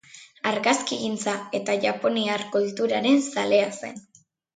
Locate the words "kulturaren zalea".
2.55-3.69